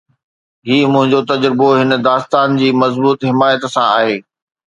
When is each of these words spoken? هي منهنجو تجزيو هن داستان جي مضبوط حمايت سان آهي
هي 0.67 0.79
منهنجو 0.91 1.21
تجزيو 1.29 1.67
هن 1.79 1.91
داستان 2.07 2.49
جي 2.59 2.69
مضبوط 2.81 3.19
حمايت 3.29 3.63
سان 3.73 3.87
آهي 3.97 4.17